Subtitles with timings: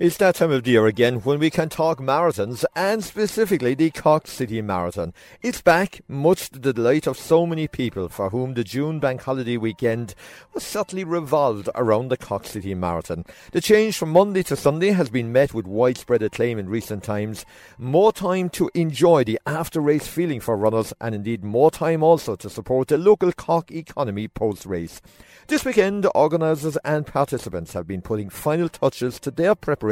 [0.00, 3.90] It's that time of the year again when we can talk marathons and specifically the
[3.90, 5.12] Cork City Marathon.
[5.42, 9.22] It's back, much to the delight of so many people for whom the June bank
[9.22, 10.14] holiday weekend
[10.54, 13.24] was subtly revolved around the Cork City Marathon.
[13.50, 17.44] The change from Monday to Sunday has been met with widespread acclaim in recent times.
[17.76, 22.36] More time to enjoy the after race feeling for runners and indeed more time also
[22.36, 25.00] to support the local Cork economy post race.
[25.48, 29.87] This weekend, organisers and participants have been putting final touches to their preparations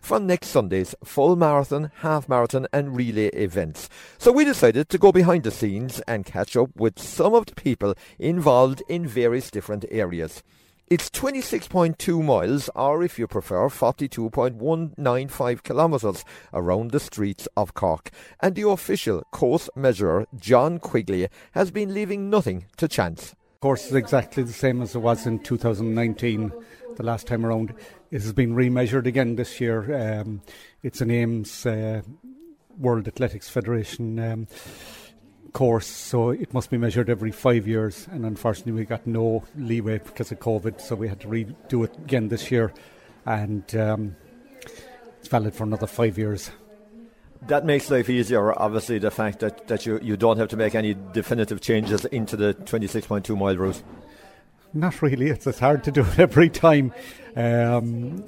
[0.00, 3.88] for next Sunday's full marathon, half marathon, and relay events.
[4.18, 7.54] So we decided to go behind the scenes and catch up with some of the
[7.54, 10.42] people involved in various different areas.
[10.86, 18.10] It's 26.2 miles, or if you prefer, 42.195 kilometres around the streets of Cork.
[18.40, 23.34] And the official course measurer, John Quigley, has been leaving nothing to chance
[23.64, 26.52] course is exactly the same as it was in 2019,
[26.96, 27.72] the last time around.
[28.14, 30.20] It has been remeasured again this year.
[30.20, 30.40] Um,
[30.84, 32.02] it's an AIMS uh,
[32.78, 34.46] World Athletics Federation um,
[35.52, 38.06] course, so it must be measured every five years.
[38.12, 41.98] And unfortunately, we got no leeway because of COVID, so we had to redo it
[41.98, 42.72] again this year.
[43.26, 44.14] And um,
[45.18, 46.52] it's valid for another five years
[47.48, 48.58] that makes life easier.
[48.60, 52.36] Obviously, the fact that, that you, you don't have to make any definitive changes into
[52.36, 53.82] the 26.2 mile route.
[54.74, 55.28] Not really.
[55.28, 56.92] It's, it's hard to do it every time.
[57.36, 58.24] Um,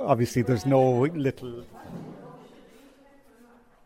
[0.00, 1.64] obviously, there's no little.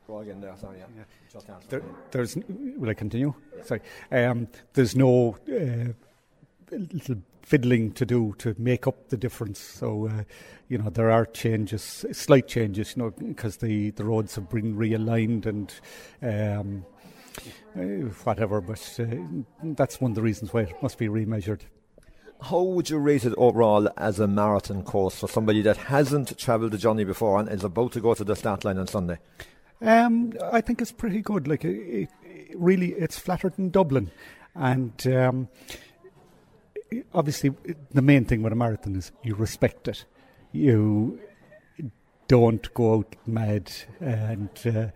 [0.09, 0.55] Go again there.
[0.61, 0.79] Sorry.
[0.79, 0.87] Yeah.
[0.97, 1.55] yeah.
[1.69, 2.37] There, there's.
[2.37, 3.33] Will I continue?
[3.65, 3.81] Sorry.
[4.11, 5.93] Um, there's no uh,
[6.71, 9.61] little fiddling to do to make up the difference.
[9.61, 10.25] So, uh,
[10.69, 14.77] you know, there are changes, slight changes, you know, because the, the roads have been
[14.77, 15.73] realigned and
[16.23, 16.85] um,
[17.77, 19.05] uh, whatever, but uh,
[19.63, 21.61] that's one of the reasons why it must be remeasured.
[22.43, 26.73] How would you rate it overall as a marathon course for somebody that hasn't travelled
[26.73, 29.19] the journey before and is about to go to the start line on Sunday?
[29.81, 31.47] Um, I think it's pretty good.
[31.47, 34.11] Like, it, it really, it's flatter than Dublin.
[34.57, 35.49] And um,
[37.15, 37.55] obviously
[37.93, 40.05] the main thing with a marathon is you respect it.
[40.51, 41.21] You
[42.27, 44.51] don't go out mad and.
[44.65, 44.87] Uh,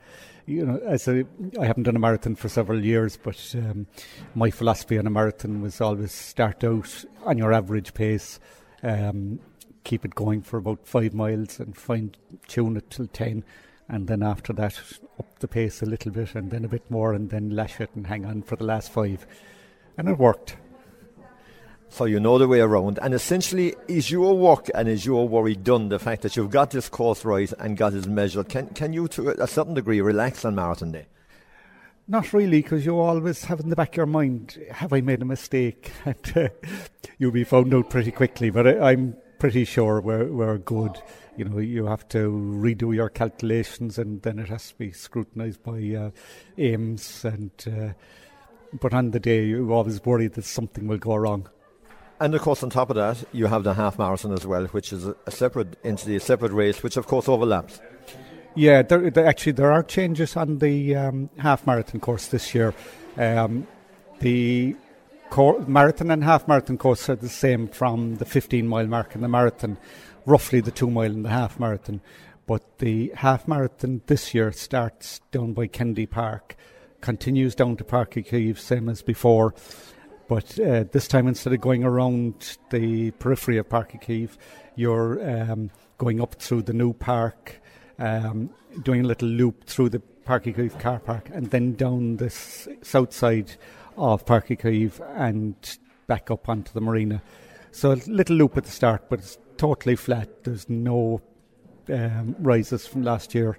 [0.46, 1.26] you know, as a,
[1.60, 3.86] I haven't done a marathon for several years, but um,
[4.34, 8.38] my philosophy on a marathon was always start out on your average pace,
[8.82, 9.40] um,
[9.82, 12.12] keep it going for about five miles, and fine
[12.46, 13.44] tune it till ten,
[13.88, 14.80] and then after that
[15.18, 17.90] up the pace a little bit, and then a bit more, and then lash it
[17.96, 19.26] and hang on for the last five,
[19.98, 20.56] and it worked
[21.88, 22.98] so you know the way around.
[23.00, 25.88] And essentially, is your work and is your worry done?
[25.88, 29.08] The fact that you've got this course right and got it measured, can can you,
[29.08, 31.06] to a certain degree, relax on marathon day?
[32.08, 35.22] Not really, because you always have in the back of your mind, have I made
[35.22, 35.90] a mistake?
[36.04, 36.48] And uh,
[37.18, 38.50] you'll be found out pretty quickly.
[38.50, 41.02] But I, am pretty sure we're we're good.
[41.36, 45.62] You know, you have to redo your calculations, and then it has to be scrutinised
[45.64, 46.10] by uh,
[46.56, 47.24] AIMS.
[47.24, 47.92] And uh,
[48.80, 51.48] but on the day, you always worry that something will go wrong.
[52.18, 54.92] And of course, on top of that, you have the half marathon as well, which
[54.92, 57.80] is a, separate entity, a separate race, which of course overlaps.
[58.54, 62.74] Yeah, there, there, actually there are changes on the um, half marathon course this year.
[63.18, 63.66] Um,
[64.20, 64.74] the
[65.28, 69.20] cor- marathon and half marathon course are the same from the 15 mile mark in
[69.20, 69.76] the marathon,
[70.24, 72.00] roughly the two mile and the half marathon.
[72.46, 76.56] But the half marathon this year starts down by Kennedy Park,
[77.02, 79.52] continues down to Páirc Cave, same as before
[80.28, 84.28] But uh, this time, instead of going around the periphery of Páirc Uí
[84.74, 87.60] you're um, going up through the new park,
[87.98, 88.50] um,
[88.82, 93.12] doing a little loop through the Páirc Uí car park, and then down the south
[93.12, 93.52] side
[93.96, 97.22] of Páirc Uí and back up onto the marina.
[97.70, 100.44] So a little loop at the start, but it's totally flat.
[100.44, 101.20] There's no
[101.88, 103.58] um, rises from last year.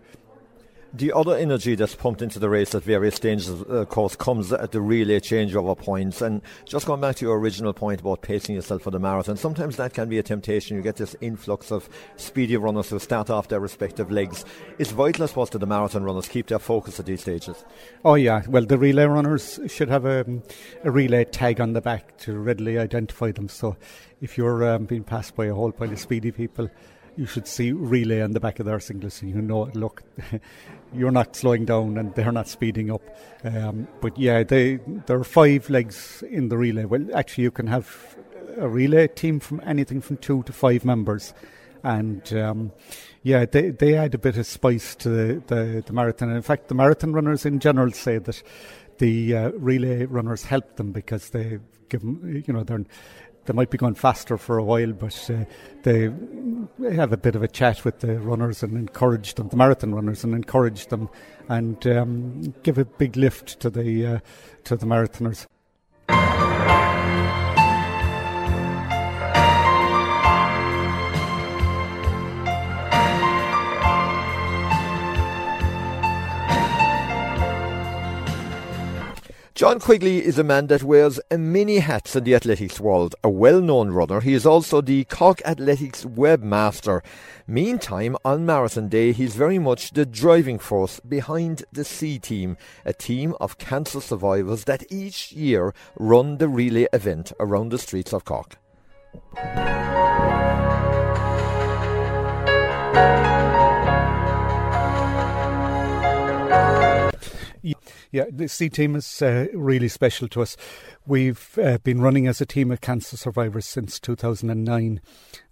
[0.98, 4.72] The other energy that's pumped into the race at various stages, of course, comes at
[4.72, 6.24] the relay changeover points.
[6.24, 9.76] And just going back to your original point about pacing yourself for the marathon, sometimes
[9.76, 10.76] that can be a temptation.
[10.76, 14.44] You get this influx of speedy runners who start off their respective legs.
[14.80, 17.64] It's vital, I suppose, to the marathon runners keep their focus at these stages.
[18.04, 20.26] Oh yeah, well the relay runners should have a,
[20.84, 23.50] a relay tag on the back to readily identify them.
[23.50, 23.78] So
[24.20, 26.72] if you're um, being passed by a whole pile of speedy people,
[27.18, 30.04] you should see relay on the back of their singlets and you know look
[30.94, 33.02] you're not slowing down and they're not speeding up.
[33.44, 36.86] Um, but yeah they there are five legs in the relay.
[36.86, 38.16] Well actually you can have
[38.56, 41.34] a relay team from anything from two to five members.
[41.84, 42.72] And um,
[43.24, 46.30] yeah they, they add a bit of spice to the, the, the marathon.
[46.30, 48.42] In fact the marathon runners in general say that
[49.00, 51.60] the uh, relay runners help them because they
[51.90, 52.86] give them you know they're
[53.48, 55.46] they might be going faster for a while, but uh,
[55.84, 56.12] they
[56.94, 60.24] have a bit of a chat with the runners and encourage them, the marathon runners,
[60.24, 61.10] and encourage them,
[61.50, 64.20] and um, give a big lift to the uh,
[64.66, 65.48] to the marathoners.
[79.58, 83.16] John Quigley is a man that wears many hats in the athletics world.
[83.24, 87.04] A well known runner, he is also the Cork Athletics webmaster.
[87.48, 92.56] Meantime, on Marathon Day, he's very much the driving force behind the C Team,
[92.86, 98.14] a team of cancer survivors that each year run the relay event around the streets
[98.14, 98.60] of Cork.
[108.12, 110.56] Yeah, the C team is uh, really special to us.
[111.06, 115.02] We've uh, been running as a team of cancer survivors since 2009,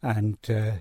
[0.01, 0.71] and uh,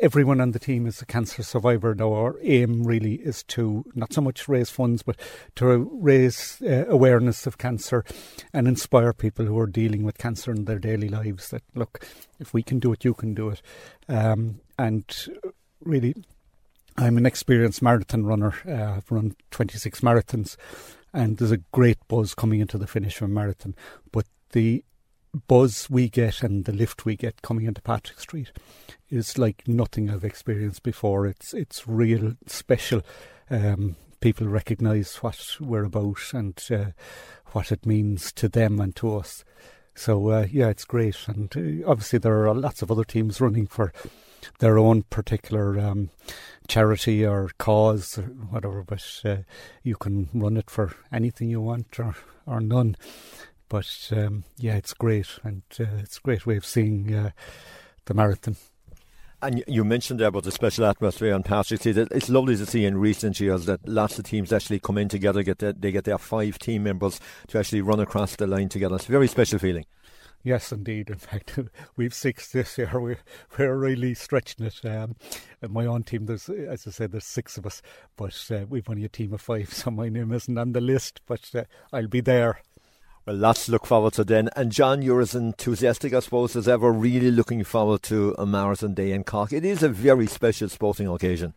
[0.00, 1.94] everyone on the team is a cancer survivor.
[1.94, 5.16] Now, our aim really is to not so much raise funds, but
[5.56, 8.04] to raise uh, awareness of cancer
[8.52, 12.04] and inspire people who are dealing with cancer in their daily lives that, look,
[12.38, 13.62] if we can do it, you can do it.
[14.08, 15.04] Um, and
[15.82, 16.14] really,
[16.96, 18.54] I'm an experienced marathon runner.
[18.66, 20.56] Uh, I've run 26 marathons,
[21.12, 23.74] and there's a great buzz coming into the finish of a marathon.
[24.12, 24.84] But the
[25.46, 28.50] buzz we get and the lift we get coming into Patrick Street
[29.08, 31.26] is like nothing I've experienced before.
[31.26, 33.02] It's it's real special.
[33.48, 36.84] Um, people recognise what we're about and uh,
[37.52, 39.44] what it means to them and to us.
[39.94, 43.66] So uh, yeah, it's great, and uh, obviously there are lots of other teams running
[43.66, 43.92] for
[44.58, 46.10] their own particular um,
[46.68, 49.36] charity or cause or whatever, but uh,
[49.82, 52.14] you can run it for anything you want or,
[52.46, 52.96] or none.
[53.68, 57.30] But um, yeah, it's great, and uh, it's a great way of seeing uh,
[58.06, 58.56] the marathon.
[59.42, 61.96] And you mentioned there about the special atmosphere on Patrick Street.
[61.96, 65.42] It's lovely to see in recent years that lots of teams actually come in together.
[65.42, 68.96] Get their, they get their five team members to actually run across the line together.
[68.96, 69.86] It's a very special feeling.
[70.42, 71.10] Yes, indeed.
[71.10, 71.58] In fact,
[71.96, 72.90] we've six this year.
[72.94, 73.18] We're,
[73.58, 74.84] we're really stretching it.
[74.84, 75.16] Um,
[75.68, 77.82] my own team, there's, as I said, there's six of us,
[78.16, 81.20] but uh, we've only a team of five, so my name isn't on the list,
[81.26, 82.60] but uh, I'll be there.
[83.26, 84.48] Well, lots to look forward to then.
[84.56, 88.94] And John, you're as enthusiastic, I suppose, as ever, really looking forward to a marathon
[88.94, 89.52] day in Cork.
[89.52, 91.52] It is a very special sporting occasion.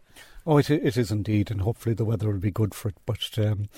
[0.45, 2.97] Oh, it, it is indeed, and hopefully the weather will be good for it.
[3.05, 3.69] But um,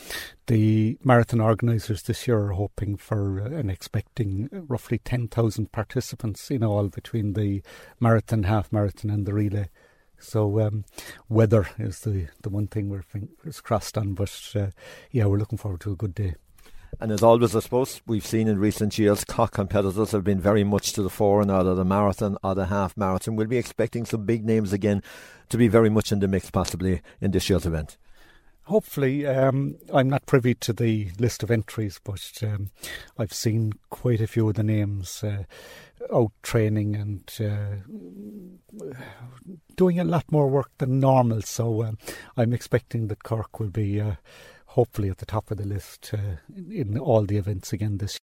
[0.48, 6.64] the marathon organisers this year are hoping for uh, and expecting roughly 10,000 participants in
[6.64, 7.62] all between the
[8.00, 9.70] marathon, half marathon, and the relay.
[10.18, 10.86] So um,
[11.30, 14.14] weather is the, the one thing we're fingers crossed on.
[14.14, 14.68] But uh,
[15.12, 16.34] yeah, we're looking forward to a good day.
[17.00, 20.64] And as always, I suppose we've seen in recent years, Cork competitors have been very
[20.64, 23.36] much to the fore in either the marathon or the half marathon.
[23.36, 25.04] We'll be expecting some big names again
[25.50, 27.98] to be very much in the mix, possibly in this year's event.
[28.64, 32.72] Hopefully, um, I'm not privy to the list of entries, but um,
[33.18, 35.44] I've seen quite a few of the names uh,
[36.12, 38.88] out training and uh,
[39.75, 41.44] doing a lot more work than normal.
[41.44, 42.00] So um,
[42.38, 44.02] I'm expecting that Cork will be.
[44.02, 44.16] Uh,
[44.75, 46.17] hopefully at the top of the list uh,
[46.70, 48.20] in all the events again this year.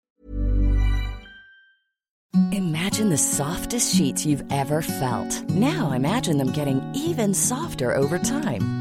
[2.51, 5.49] Imagine the softest sheets you've ever felt.
[5.49, 8.80] Now imagine them getting even softer over time.